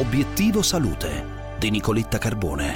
[0.00, 1.26] Obiettivo Salute
[1.58, 2.72] di Nicoletta Carbone.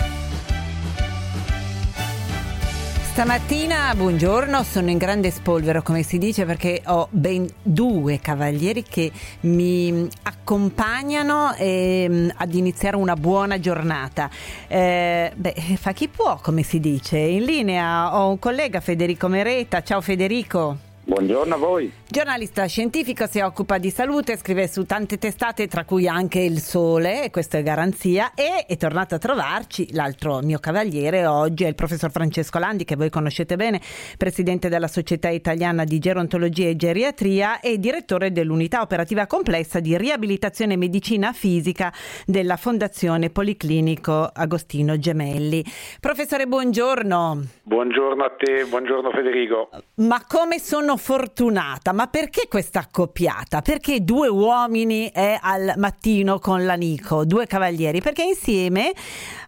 [3.12, 9.10] Stamattina, buongiorno, sono in grande spolvero come si dice perché ho ben due cavalieri che
[9.40, 14.28] mi accompagnano eh, ad iniziare una buona giornata.
[14.68, 17.16] Eh, beh, fa chi può come si dice.
[17.16, 19.82] In linea ho un collega Federico Mereta.
[19.82, 20.76] Ciao Federico.
[21.04, 21.92] Buongiorno a voi.
[22.14, 27.28] Giornalista scientifico, si occupa di salute, scrive su tante testate, tra cui anche Il Sole,
[27.32, 32.12] questo è garanzia, e è tornato a trovarci l'altro mio cavaliere oggi, è il professor
[32.12, 33.80] Francesco Landi, che voi conoscete bene,
[34.16, 40.74] presidente della Società Italiana di Gerontologia e Geriatria e direttore dell'unità operativa complessa di riabilitazione
[40.74, 41.92] e medicina fisica
[42.26, 45.64] della Fondazione Policlinico Agostino Gemelli.
[45.98, 47.42] Professore, buongiorno.
[47.64, 49.68] Buongiorno a te, buongiorno Federico.
[49.96, 53.62] Ma come sono fortunata, ma perché questa accoppiata?
[53.62, 58.00] Perché due uomini e al mattino con l'amico, due cavalieri?
[58.00, 58.92] Perché insieme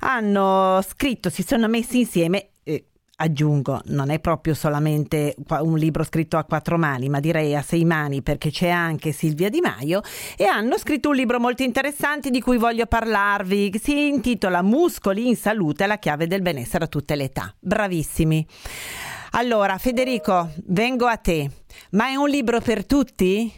[0.00, 2.50] hanno scritto, si sono messi insieme
[3.16, 7.84] aggiungo, non è proprio solamente un libro scritto a quattro mani, ma direi a sei
[7.84, 10.02] mani perché c'è anche Silvia Di Maio
[10.36, 15.36] e hanno scritto un libro molto interessante di cui voglio parlarvi, si intitola Muscoli in
[15.36, 17.54] salute, la chiave del benessere a tutte le età.
[17.58, 18.46] Bravissimi.
[19.32, 21.50] Allora, Federico, vengo a te.
[21.92, 23.50] Ma è un libro per tutti?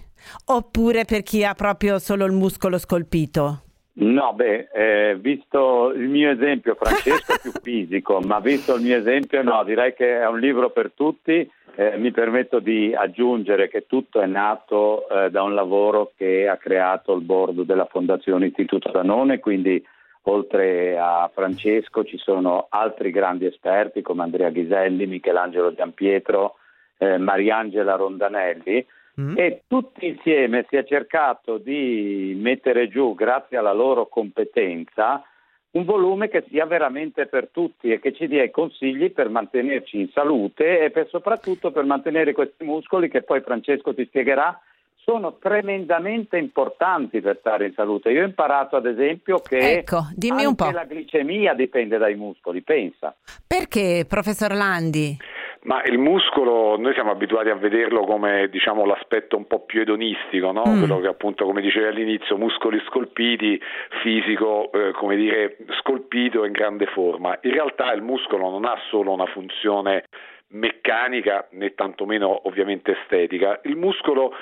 [0.47, 3.63] Oppure per chi ha proprio solo il muscolo scolpito?
[4.01, 8.97] No, beh, eh, visto il mio esempio, Francesco è più fisico, ma visto il mio
[8.97, 11.51] esempio, no, direi che è un libro per tutti.
[11.75, 16.57] Eh, mi permetto di aggiungere che tutto è nato eh, da un lavoro che ha
[16.57, 19.85] creato il board della Fondazione Istituto Danone, quindi
[20.23, 26.57] oltre a Francesco ci sono altri grandi esperti come Andrea Ghiselli, Michelangelo Giampietro,
[26.99, 28.85] eh, Mariangela Rondanelli
[29.21, 29.39] mm.
[29.39, 35.23] e tutti insieme si è cercato di mettere giù, grazie alla loro competenza,
[35.71, 40.01] un volume che sia veramente per tutti e che ci dia i consigli per mantenerci
[40.01, 44.61] in salute e per, soprattutto per mantenere questi muscoli che poi Francesco ti spiegherà
[45.09, 48.11] sono tremendamente importanti per stare in salute.
[48.11, 53.17] Io ho imparato ad esempio che ecco, anche la glicemia dipende dai muscoli, pensa.
[53.47, 55.17] Perché, professor Landi?
[55.63, 60.53] Ma il muscolo, noi siamo abituati a vederlo come diciamo, l'aspetto un po' più edonistico,
[60.53, 60.63] no?
[60.67, 60.79] mm.
[60.79, 63.61] quello che appunto, come dicevi all'inizio, muscoli scolpiti,
[64.03, 67.37] fisico, eh, come dire, scolpito in grande forma.
[67.43, 70.05] In realtà il muscolo non ha solo una funzione
[70.51, 73.61] meccanica né tantomeno ovviamente estetica.
[73.65, 74.35] Il muscolo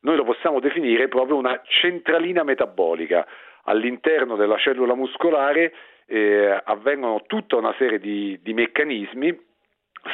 [0.00, 3.26] noi lo possiamo definire proprio una centralina metabolica.
[3.64, 5.72] All'interno della cellula muscolare
[6.06, 9.52] eh, avvengono tutta una serie di, di meccanismi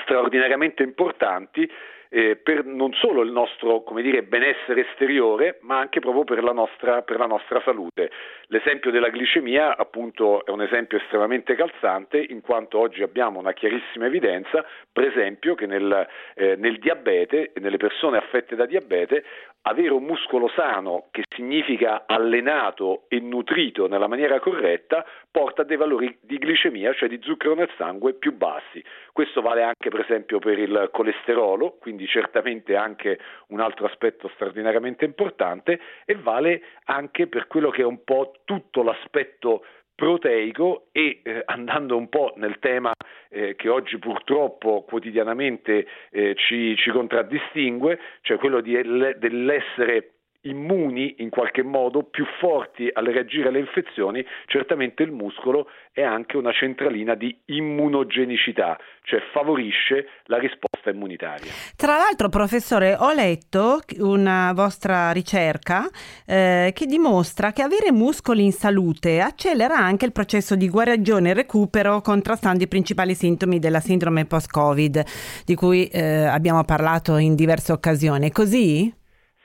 [0.05, 1.69] straordinariamente importanti
[2.12, 7.03] eh, per non solo il nostro dire, benessere esteriore, ma anche proprio per la, nostra,
[7.03, 8.10] per la, nostra, salute.
[8.48, 14.06] L'esempio della glicemia appunto è un esempio estremamente calzante in quanto oggi abbiamo una chiarissima
[14.06, 19.25] evidenza, per esempio, che nel, eh, nel diabete nelle persone affette da diabete
[19.62, 25.77] avere un muscolo sano, che significa allenato e nutrito nella maniera corretta, porta a dei
[25.77, 28.82] valori di glicemia, cioè di zucchero nel sangue, più bassi.
[29.12, 33.19] Questo vale anche per esempio per il colesterolo, quindi certamente anche
[33.49, 38.83] un altro aspetto straordinariamente importante, e vale anche per quello che è un po' tutto
[38.83, 39.65] l'aspetto
[40.00, 42.91] proteico e eh, andando un po' nel tema
[43.28, 48.72] eh, che oggi purtroppo quotidianamente eh, ci, ci, contraddistingue, cioè quello di,
[49.19, 50.12] dell'essere
[50.44, 56.39] immuni in qualche modo, più forti a reagire alle infezioni, certamente il muscolo è anche
[56.39, 61.53] una centralina di immunogenicità, cioè favorisce la risposta immunitaria.
[61.77, 65.87] Tra l'altro, professore, ho letto una vostra ricerca
[66.25, 71.35] eh, che dimostra che avere muscoli in salute accelera anche il processo di guarigione e
[71.35, 75.04] recupero contrastando i principali sintomi della sindrome post-Covid,
[75.45, 78.31] di cui eh, abbiamo parlato in diverse occasioni.
[78.31, 78.99] Così?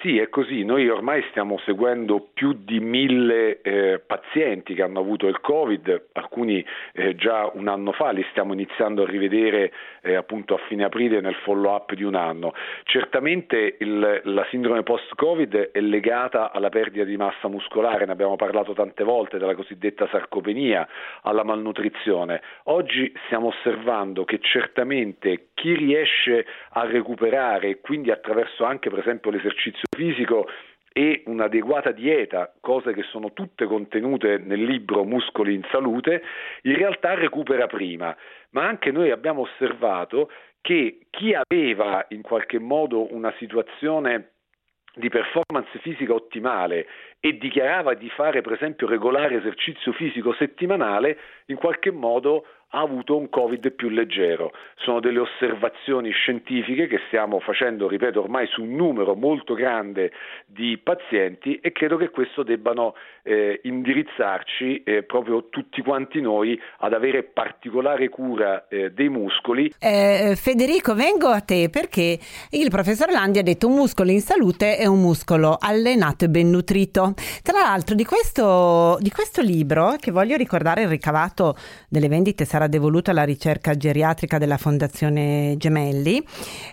[0.06, 0.64] Sì, è così.
[0.64, 6.64] Noi ormai stiamo seguendo più di mille eh, pazienti che hanno avuto il Covid, alcuni
[6.94, 9.74] eh, già un anno fa, li stiamo iniziando a rivedere
[10.04, 12.54] eh, appunto a fine aprile nel follow-up di un anno.
[12.84, 18.74] Certamente il, la sindrome post-Covid è legata alla perdita di massa muscolare, ne abbiamo parlato
[18.74, 20.88] tante volte, della cosiddetta sarcopenia,
[21.24, 22.44] alla malnutrizione.
[22.66, 29.82] Oggi stiamo osservando che certamente chi riesce a recuperare quindi attraverso anche per esempio l'esercizio
[29.96, 30.48] fisico
[30.98, 36.24] e un'adeguata dieta, cose che sono tutte contenute nel libro Muscoli in salute,
[36.62, 38.16] in realtà recupera prima.
[38.52, 40.32] Ma anche noi abbiamo osservato
[40.62, 44.30] che chi aveva in qualche modo una situazione
[44.96, 46.88] di performance fisica ottimale
[47.20, 52.46] e dichiarava di fare per esempio regolare esercizio fisico settimanale, in qualche modo
[52.76, 54.52] ha avuto un Covid più leggero.
[54.76, 60.12] Sono delle osservazioni scientifiche che stiamo facendo, ripeto, ormai su un numero molto grande
[60.46, 62.94] di pazienti e credo che questo debbano
[63.24, 69.74] eh, indirizzarci eh, proprio tutti quanti noi ad avere particolare cura eh, dei muscoli.
[69.80, 72.20] Eh, Federico, vengo a te perché
[72.52, 76.50] il professor Landi ha detto un muscolo in salute è un muscolo allenato e ben
[76.50, 77.14] nutrito.
[77.42, 81.56] Tra l'altro di questo, di questo libro, che voglio ricordare il ricavato
[81.88, 86.24] delle vendite sarà sarà devoluto alla ricerca geriatrica della Fondazione Gemelli.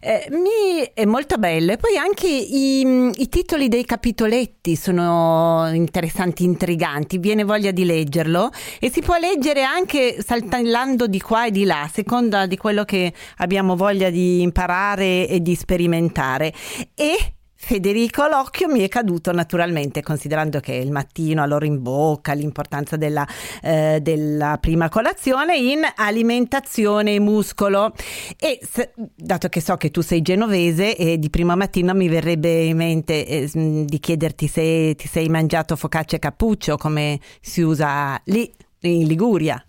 [0.00, 6.44] Eh, mi è molto bello e poi anche i, i, titoli dei capitoletti sono interessanti,
[6.44, 8.50] intriganti, viene voglia di leggerlo
[8.80, 12.84] e si può leggere anche saltellando di qua e di là, a seconda di quello
[12.84, 16.52] che abbiamo voglia di imparare e di sperimentare.
[16.94, 22.96] E Federico l'occhio mi è caduto naturalmente considerando che il mattino allora in bocca l'importanza
[22.96, 23.24] della,
[23.62, 27.94] eh, della prima colazione in alimentazione e muscolo
[28.36, 32.64] e se, dato che so che tu sei genovese e di prima mattina mi verrebbe
[32.64, 38.20] in mente eh, di chiederti se ti sei mangiato focaccia e cappuccio come si usa
[38.24, 39.64] lì in Liguria.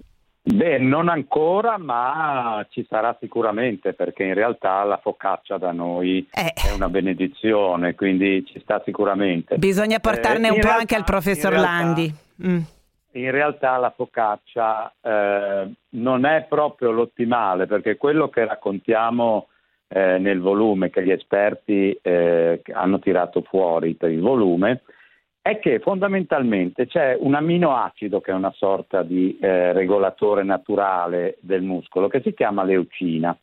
[0.46, 6.52] Beh, non ancora, ma ci sarà sicuramente perché in realtà la focaccia da noi eh.
[6.54, 9.56] è una benedizione, quindi ci sta sicuramente.
[9.58, 12.14] Bisogna portarne eh, un po' realtà, anche al professor realtà, Landi.
[12.46, 12.60] Mm.
[13.12, 19.48] In realtà la focaccia eh, non è proprio l'ottimale perché quello che raccontiamo
[19.88, 24.82] eh, nel volume che gli esperti eh, hanno tirato fuori per il volume
[25.44, 31.62] è che fondamentalmente c'è un aminoacido che è una sorta di eh, regolatore naturale del
[31.64, 33.38] muscolo che si chiama leucina.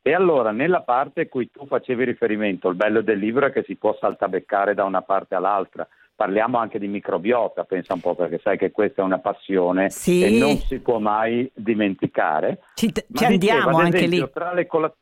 [0.00, 3.64] E allora nella parte a cui tu facevi riferimento, il bello del libro è che
[3.64, 5.86] si può saltabeccare da una parte all'altra.
[6.14, 10.22] Parliamo anche di microbiota, pensa un po', perché sai che questa è una passione sì.
[10.22, 12.60] e non si può mai dimenticare.
[12.74, 14.30] Ci, t- ci andiamo dicevo, anche esempio, lì.
[14.32, 14.96] Tra le, cola-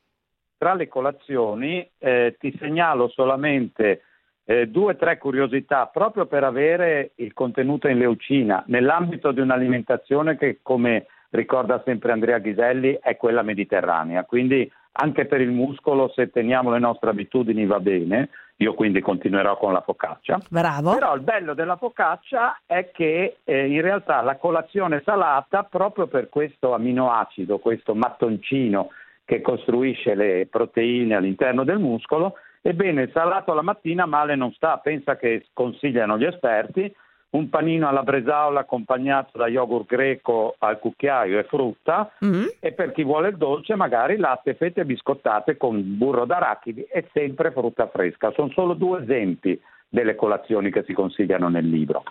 [0.56, 4.04] tra le colazioni eh, ti segnalo solamente
[4.50, 10.38] eh, due o tre curiosità proprio per avere il contenuto in leucina nell'ambito di un'alimentazione
[10.38, 14.24] che come ricorda sempre Andrea Ghiselli è quella mediterranea.
[14.24, 18.30] Quindi anche per il muscolo se teniamo le nostre abitudini va bene.
[18.60, 20.40] Io quindi continuerò con la focaccia.
[20.48, 20.94] Bravo.
[20.94, 26.30] però il bello della focaccia è che eh, in realtà la colazione salata proprio per
[26.30, 28.88] questo aminoacido questo mattoncino
[29.26, 35.16] che costruisce le proteine all'interno del muscolo Ebbene, salato alla mattina male non sta, pensa
[35.16, 36.94] che consigliano gli esperti
[37.30, 42.46] un panino alla bresaola accompagnato da yogurt greco al cucchiaio e frutta mm-hmm.
[42.58, 47.50] e per chi vuole il dolce magari latte, fette biscottate con burro d'arachidi e sempre
[47.52, 48.32] frutta fresca.
[48.32, 52.02] Sono solo due esempi delle colazioni che si consigliano nel libro.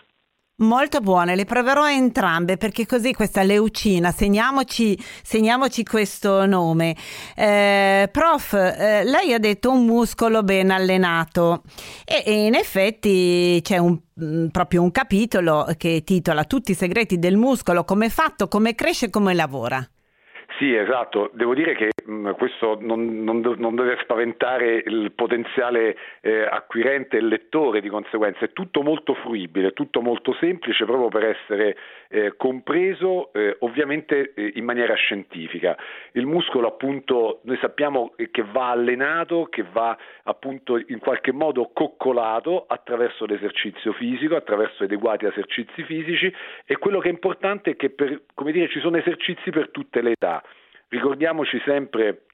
[0.60, 6.96] Molto buone, le proverò entrambe perché così questa leucina, segniamoci, segniamoci questo nome.
[7.36, 11.62] Eh, prof, eh, lei ha detto un muscolo ben allenato
[12.04, 17.20] e, e in effetti c'è un, mm, proprio un capitolo che titola Tutti i segreti
[17.20, 19.88] del muscolo, come è fatto, come cresce, come lavora.
[20.58, 21.30] Sì, esatto.
[21.34, 27.18] Devo dire che mh, mm, questo non, non, non, deve spaventare il potenziale eh, acquirente
[27.18, 28.40] e lettore di conseguenza.
[28.40, 31.78] È tutto molto fruibile, tutto molto semplice proprio per essere
[32.10, 35.78] eh, compreso eh, ovviamente eh, in maniera scientifica.
[36.14, 42.66] Il muscolo appunto noi sappiamo che va allenato, che va appunto in qualche modo coccolato
[42.68, 46.34] attraverso l'esercizio fisico, attraverso adeguati esercizi fisici
[46.66, 50.02] e quello che è importante è che per, come dire, ci sono esercizi per tutte
[50.02, 50.42] le età.
[50.90, 52.28] Ricordiamoci sempre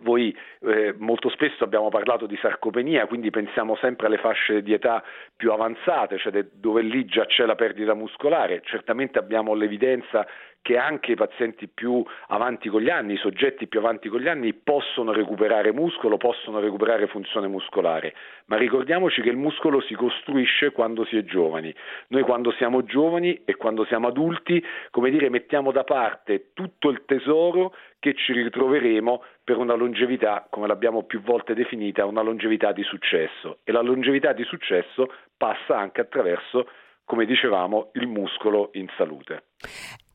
[0.00, 5.02] voi eh, molto spesso abbiamo parlato di sarcopenia, quindi pensiamo sempre alle fasce di età
[5.34, 8.60] più avanzate, cioè de- dove lì già c'è la perdita muscolare.
[8.64, 10.26] Certamente abbiamo l'evidenza
[10.62, 14.28] che anche i pazienti più avanti con gli anni, i soggetti più avanti con gli
[14.28, 18.14] anni possono recuperare muscolo, possono recuperare funzione muscolare,
[18.46, 21.74] ma ricordiamoci che il muscolo si costruisce quando si è giovani.
[22.08, 27.02] Noi quando siamo giovani e quando siamo adulti, come dire, mettiamo da parte tutto il
[27.06, 32.82] tesoro che ci ritroveremo per una longevità, come l'abbiamo più volte definita, una longevità di
[32.82, 33.58] successo.
[33.64, 36.68] E la longevità di successo passa anche attraverso
[37.08, 39.44] come dicevamo, il muscolo in salute.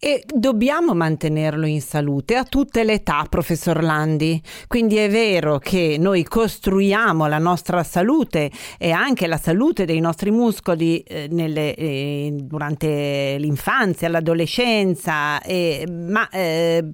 [0.03, 4.41] E dobbiamo mantenerlo in salute a tutte le età, professor Landi.
[4.67, 10.29] Quindi è vero che noi costruiamo la nostra salute e anche la salute dei nostri
[10.29, 16.27] muscoli eh, nelle, eh, durante l'infanzia, l'adolescenza, eh, ma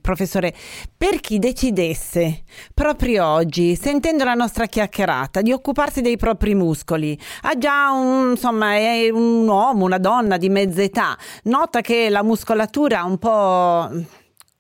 [0.01, 0.54] professore,
[0.96, 2.44] per chi decidesse
[2.75, 8.75] proprio oggi, sentendo la nostra chiacchierata, di occuparsi dei propri muscoli, ha già un, insomma,
[8.75, 13.89] è un uomo, una donna di mezza età, nota che la muscolatura un po'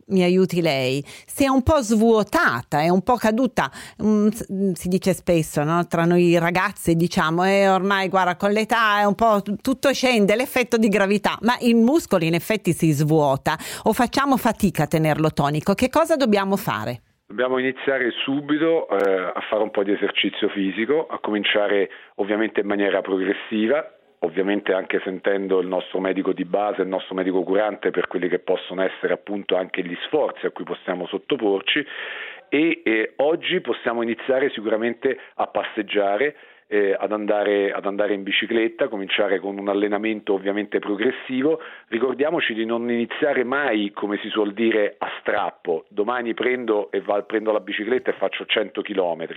[0.09, 5.13] mi aiuti lei, si è un po' svuotata, è un po' caduta, um, si dice
[5.13, 5.85] spesso no?
[5.87, 10.35] tra noi ragazzi, diciamo, e eh, ormai guarda con l'età è un po' tutto scende,
[10.35, 15.31] l'effetto di gravità, ma il muscolo in effetti si svuota o facciamo fatica a tenerlo
[15.31, 17.01] tonico, che cosa dobbiamo fare?
[17.27, 22.65] Dobbiamo iniziare subito eh, a fare un po' di esercizio fisico, a cominciare ovviamente in
[22.65, 23.85] maniera progressiva,
[24.19, 28.39] ovviamente anche sentendo il nostro medico di base, il nostro medico curante per quelli che
[28.39, 31.85] possono essere appunto anche gli sforzi a cui possiamo sottoporci
[32.49, 36.35] e eh, oggi possiamo iniziare sicuramente a passeggiare
[36.71, 41.59] eh, ad, andare, ad, andare, in bicicletta, cominciare con un allenamento ovviamente progressivo.
[41.87, 45.85] Ricordiamoci di non iniziare mai, come si suol dire, a strappo.
[45.89, 49.27] Domani prendo, va, prendo la bicicletta e faccio 100 km,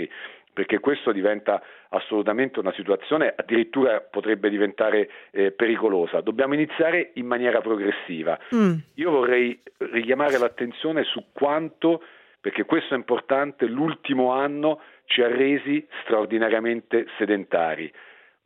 [0.52, 6.20] perché questo diventa assolutamente una situazione, addirittura potrebbe diventare eh, pericolosa.
[6.20, 8.38] Dobbiamo iniziare in maniera progressiva.
[8.54, 8.74] Mm.
[8.94, 12.02] Io vorrei richiamare l'attenzione su quanto
[12.42, 17.90] perché questo è importante, l'ultimo anno ci ha resi straordinariamente sedentari.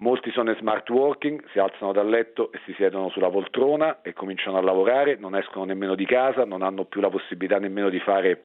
[0.00, 4.12] Molti sono in smart working, si alzano dal letto e si siedono sulla poltrona e
[4.12, 7.98] cominciano a lavorare, non escono nemmeno di casa, non hanno più la possibilità nemmeno di
[8.00, 8.44] fare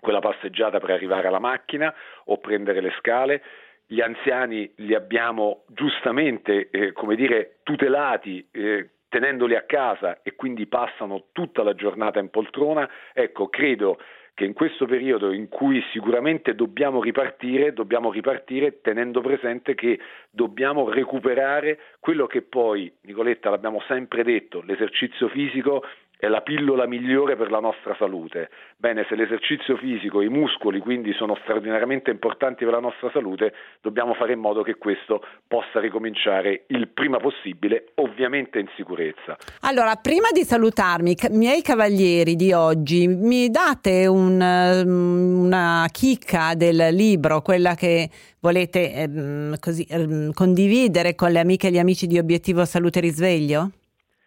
[0.00, 3.42] quella passeggiata per arrivare alla macchina o prendere le scale.
[3.86, 10.66] Gli anziani li abbiamo giustamente, eh, come dire, tutelati eh, tenendoli a casa e quindi
[10.66, 12.88] passano tutta la giornata in poltrona.
[13.12, 13.98] Ecco, credo
[14.38, 19.98] che in questo periodo in cui sicuramente dobbiamo ripartire, dobbiamo ripartire tenendo presente che
[20.30, 25.82] dobbiamo recuperare quello che poi, Nicoletta, l'abbiamo sempre detto, l'esercizio fisico
[26.18, 28.50] è la pillola migliore per la nostra salute.
[28.76, 34.14] Bene, se l'esercizio fisico, i muscoli quindi sono straordinariamente importanti per la nostra salute, dobbiamo
[34.14, 39.36] fare in modo che questo possa ricominciare il prima possibile, ovviamente in sicurezza.
[39.60, 46.88] Allora, prima di salutarmi, miei cavalieri di oggi, mi date un, mm, una chicca del
[46.90, 48.10] libro, quella che
[48.40, 53.70] volete eh, così, eh, condividere con le amiche e gli amici di Obiettivo Salute Risveglio?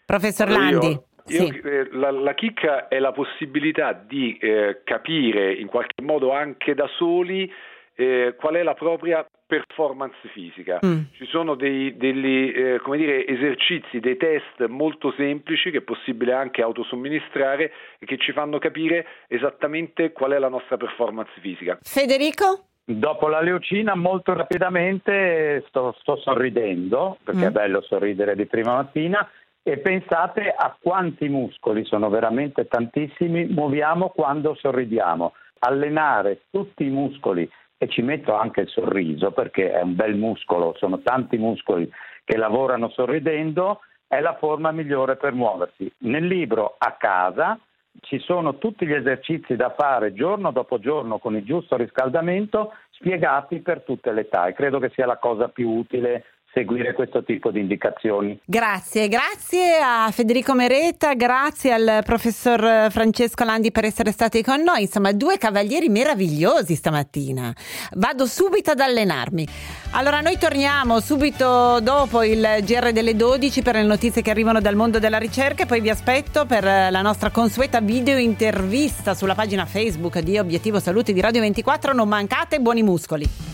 [0.06, 0.88] Professor Landi.
[0.88, 1.62] Io io, sì.
[1.64, 6.88] eh, la, la, chicca è la possibilità di eh, capire in qualche modo anche da
[6.98, 7.52] soli
[7.96, 10.80] eh, qual è la propria performance fisica.
[10.86, 11.02] Mm.
[11.12, 16.62] Ci sono dei, degli eh, dire, esercizi, dei test molto semplici che è possibile anche
[16.62, 21.78] autosomministrare e che ci fanno capire esattamente qual è la nostra performance fisica.
[21.82, 22.68] Federico?
[22.84, 27.48] Dopo la leucina molto rapidamente sto, sto sorridendo, perché mm.
[27.48, 29.30] è bello sorridere di prima mattina,
[29.64, 35.34] e pensate a quanti muscoli, sono veramente tantissimi, muoviamo quando sorridiamo.
[35.60, 40.74] Allenare tutti i muscoli e ci metto anche il sorriso perché è un bel muscolo,
[40.78, 41.90] sono tanti muscoli
[42.24, 45.92] che lavorano sorridendo, è la forma migliore per muoversi.
[46.00, 47.60] Nel libro a casa
[48.00, 53.60] ci sono tutti gli esercizi da fare giorno dopo giorno con il giusto riscaldamento spiegati
[53.60, 56.24] per tutte le età e credo che sia la cosa più utile
[56.54, 58.40] seguire questo tipo di indicazioni.
[58.46, 64.84] Grazie, grazie a Federico Meretta, grazie al professor Francesco Landi per essere stati con noi,
[64.84, 67.54] insomma due cavalieri meravigliosi stamattina.
[67.94, 69.48] Vado subito ad allenarmi.
[69.92, 74.76] Allora noi torniamo subito dopo il GR delle 12 per le notizie che arrivano dal
[74.76, 79.66] mondo della ricerca e poi vi aspetto per la nostra consueta video intervista sulla pagina
[79.66, 83.51] Facebook di Obiettivo Salute di Radio 24, non mancate buoni muscoli.